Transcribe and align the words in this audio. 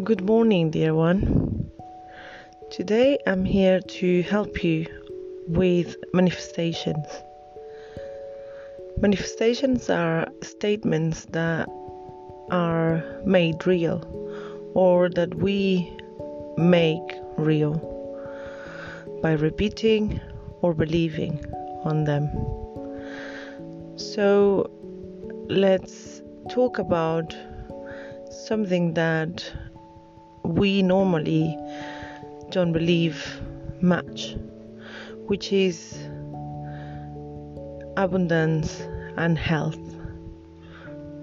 Good 0.00 0.22
morning, 0.22 0.70
dear 0.70 0.94
one. 0.94 1.70
Today 2.70 3.18
I'm 3.26 3.44
here 3.44 3.78
to 3.78 4.22
help 4.22 4.64
you 4.64 4.86
with 5.46 5.96
manifestations. 6.14 7.06
Manifestations 8.98 9.90
are 9.90 10.28
statements 10.42 11.26
that 11.26 11.68
are 12.50 13.04
made 13.26 13.66
real 13.66 14.00
or 14.74 15.10
that 15.10 15.34
we 15.34 15.94
make 16.56 17.12
real 17.36 17.76
by 19.22 19.32
repeating 19.32 20.20
or 20.62 20.72
believing 20.72 21.44
on 21.84 22.04
them. 22.04 22.30
So 23.96 24.70
let's 25.50 26.22
talk 26.48 26.78
about 26.78 27.36
something 28.30 28.94
that 28.94 29.52
we 30.44 30.82
normally 30.82 31.56
don't 32.50 32.72
believe 32.72 33.40
much, 33.80 34.36
which 35.26 35.52
is 35.52 35.94
abundance 37.96 38.80
and 39.16 39.38
health, 39.38 39.78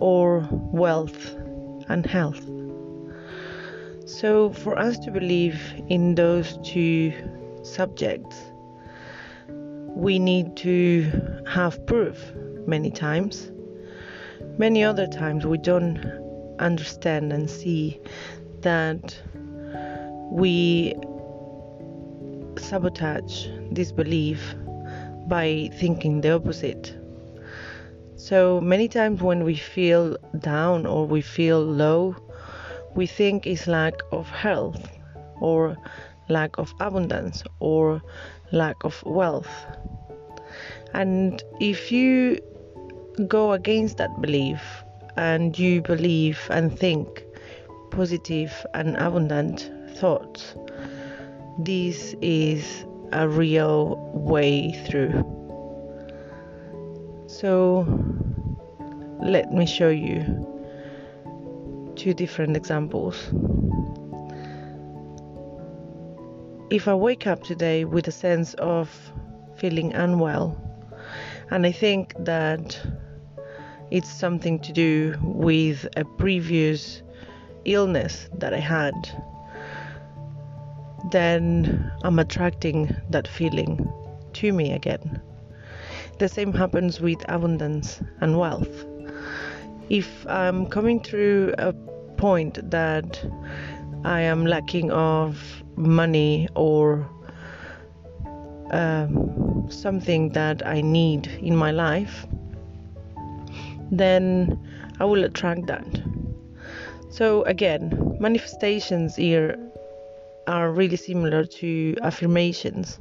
or 0.00 0.46
wealth 0.50 1.34
and 1.88 2.06
health. 2.06 2.44
So, 4.06 4.52
for 4.52 4.78
us 4.78 4.98
to 5.00 5.10
believe 5.10 5.60
in 5.88 6.14
those 6.14 6.58
two 6.62 7.12
subjects, 7.62 8.36
we 9.48 10.18
need 10.18 10.56
to 10.58 11.42
have 11.46 11.84
proof 11.86 12.32
many 12.66 12.90
times. 12.90 13.50
Many 14.56 14.82
other 14.82 15.06
times, 15.06 15.44
we 15.44 15.58
don't 15.58 15.98
understand 16.58 17.32
and 17.32 17.50
see 17.50 18.00
that 18.68 19.16
we 20.30 20.94
sabotage 22.58 23.46
this 23.70 23.90
belief 23.92 24.54
by 25.26 25.70
thinking 25.80 26.20
the 26.20 26.34
opposite. 26.34 26.94
So 28.16 28.60
many 28.60 28.86
times 28.88 29.22
when 29.22 29.42
we 29.44 29.54
feel 29.54 30.18
down 30.40 30.84
or 30.84 31.06
we 31.06 31.22
feel 31.22 31.62
low, 31.64 32.14
we 32.94 33.06
think 33.06 33.46
it's 33.46 33.66
lack 33.66 33.94
of 34.12 34.28
health 34.28 34.84
or 35.40 35.76
lack 36.28 36.58
of 36.58 36.74
abundance 36.78 37.42
or 37.60 38.02
lack 38.52 38.76
of 38.84 39.02
wealth. 39.04 39.54
And 40.92 41.42
if 41.58 41.90
you 41.90 42.38
go 43.26 43.52
against 43.52 43.96
that 43.96 44.20
belief 44.20 44.60
and 45.16 45.58
you 45.58 45.80
believe 45.80 46.38
and 46.50 46.78
think 46.78 47.24
positive 47.98 48.64
and 48.74 48.96
abundant 48.96 49.72
thoughts. 49.96 50.54
This 51.58 52.14
is 52.22 52.84
a 53.10 53.28
real 53.28 53.96
way 54.14 54.70
through. 54.86 55.12
So, 57.26 57.84
let 59.20 59.52
me 59.52 59.66
show 59.66 59.88
you 59.88 60.22
two 61.96 62.14
different 62.14 62.56
examples. 62.56 63.16
If 66.70 66.86
I 66.86 66.94
wake 66.94 67.26
up 67.26 67.42
today 67.42 67.84
with 67.84 68.06
a 68.06 68.12
sense 68.12 68.54
of 68.54 68.88
feeling 69.56 69.92
unwell, 69.92 70.56
and 71.50 71.66
I 71.66 71.72
think 71.72 72.14
that 72.20 72.80
it's 73.90 74.08
something 74.08 74.60
to 74.60 74.72
do 74.72 75.16
with 75.20 75.88
a 75.96 76.04
previous 76.04 77.02
illness 77.72 78.28
that 78.38 78.54
I 78.54 78.58
had, 78.58 78.94
then 81.10 81.92
I'm 82.02 82.18
attracting 82.18 82.94
that 83.10 83.28
feeling 83.28 83.90
to 84.34 84.52
me 84.52 84.72
again. 84.72 85.20
The 86.18 86.28
same 86.28 86.52
happens 86.52 87.00
with 87.00 87.24
abundance 87.28 88.00
and 88.20 88.38
wealth. 88.38 88.84
If 89.88 90.26
I'm 90.26 90.66
coming 90.66 91.00
through 91.00 91.54
a 91.58 91.72
point 92.16 92.70
that 92.70 93.24
I 94.04 94.20
am 94.22 94.44
lacking 94.44 94.90
of 94.90 95.62
money 95.76 96.48
or 96.54 97.08
um, 98.70 99.66
something 99.70 100.30
that 100.30 100.66
I 100.66 100.80
need 100.80 101.26
in 101.40 101.56
my 101.56 101.70
life, 101.70 102.26
then 103.90 104.58
I 105.00 105.04
will 105.04 105.24
attract 105.24 105.66
that. 105.66 105.86
So 107.10 107.42
again, 107.44 108.16
manifestations 108.20 109.16
here 109.16 109.58
are 110.46 110.70
really 110.70 110.96
similar 110.96 111.44
to 111.44 111.96
affirmations. 112.02 112.98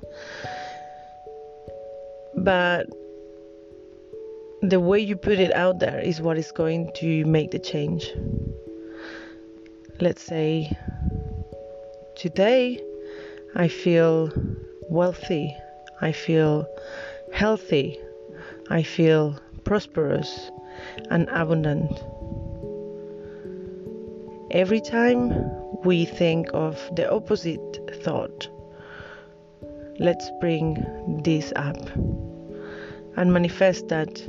But 2.35 2.88
the 4.62 4.79
way 4.79 5.00
you 5.00 5.16
put 5.16 5.40
it 5.40 5.53
out 5.53 5.79
there 5.79 6.00
is 6.00 6.22
what 6.22 6.38
is 6.38 6.51
going 6.51 6.91
to 6.96 7.25
make 7.25 7.51
the 7.51 7.59
change. 7.59 8.12
Let's 10.00 10.22
say 10.22 10.72
today 12.16 12.81
I 13.56 13.67
feel 13.67 14.31
wealthy, 14.90 15.56
I 16.01 16.12
feel 16.12 16.67
healthy, 17.34 18.00
I 18.69 18.84
feel 18.84 19.40
prosperous 19.63 20.51
and 21.09 21.28
abundant. 21.29 22.00
Every 24.52 24.80
time 24.80 25.34
we 25.84 26.06
think 26.06 26.47
of 26.53 26.80
the 26.96 27.12
opposite 27.12 27.59
thought, 28.02 28.47
let's 30.00 30.31
bring 30.40 31.22
this 31.24 31.52
up 31.58 31.78
and 33.18 33.34
manifest 33.34 33.90
that 33.90 34.24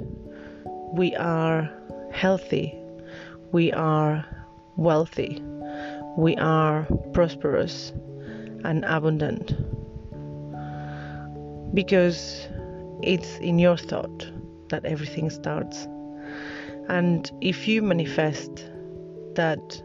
we 0.92 1.14
are 1.14 1.70
healthy, 2.10 2.76
we 3.52 3.72
are 3.72 4.24
wealthy, 4.76 5.40
we 6.16 6.34
are 6.38 6.88
prosperous 7.12 7.92
and 8.64 8.84
abundant. 8.86 9.52
Because 11.74 12.48
it's 13.02 13.38
in 13.38 13.60
your 13.60 13.76
thought 13.76 14.26
that 14.70 14.84
everything 14.84 15.30
starts. 15.30 15.86
And 16.88 17.30
if 17.40 17.68
you 17.68 17.82
manifest 17.82 18.68
that 19.36 19.80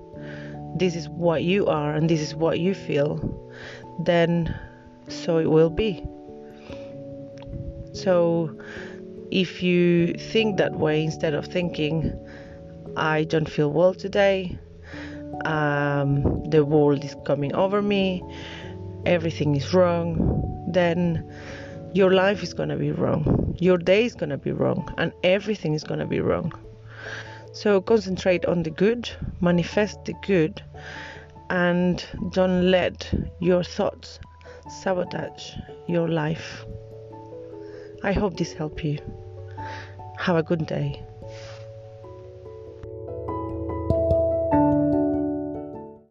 this 0.75 0.95
is 0.95 1.09
what 1.09 1.43
you 1.43 1.67
are 1.67 1.93
and 1.93 2.09
this 2.09 2.21
is 2.21 2.35
what 2.35 2.59
you 2.59 2.73
feel, 2.73 3.19
then 4.05 4.53
so 5.07 5.37
it 5.37 5.49
will 5.49 5.69
be. 5.69 6.03
So 7.93 8.57
if 9.31 9.61
you 9.61 10.13
think 10.13 10.57
that 10.57 10.77
way 10.77 11.03
instead 11.03 11.33
of 11.33 11.45
thinking, 11.45 12.13
I 12.95 13.23
don't 13.23 13.49
feel 13.49 13.71
well 13.71 13.93
today, 13.93 14.57
um, 15.45 16.43
the 16.49 16.63
world 16.63 17.03
is 17.03 17.15
coming 17.25 17.53
over 17.55 17.81
me, 17.81 18.23
everything 19.05 19.55
is 19.55 19.73
wrong, 19.73 20.69
then 20.71 21.29
your 21.93 22.11
life 22.11 22.41
is 22.41 22.53
gonna 22.53 22.77
be 22.77 22.91
wrong, 22.91 23.55
your 23.59 23.77
day 23.77 24.05
is 24.05 24.15
gonna 24.15 24.37
be 24.37 24.51
wrong, 24.51 24.91
and 24.97 25.11
everything 25.23 25.73
is 25.73 25.83
gonna 25.83 26.07
be 26.07 26.19
wrong. 26.19 26.51
So 27.53 27.81
concentrate 27.81 28.45
on 28.45 28.63
the 28.63 28.71
good, 28.71 29.09
manifest 29.39 30.05
the 30.05 30.13
good, 30.25 30.63
and 31.51 32.03
don't 32.31 32.71
let 32.71 33.13
your 33.39 33.63
thoughts 33.63 34.19
sabotage 34.69 35.51
your 35.87 36.07
life. 36.07 36.65
I 38.01 38.11
hope 38.11 38.37
this 38.37 38.53
helped 38.53 38.83
you. 38.83 38.97
Have 40.17 40.35
a 40.35 40.43
good 40.43 40.65
day. 40.65 41.05